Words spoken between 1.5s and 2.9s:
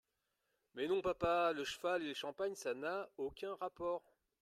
le cheval et le champagne, ça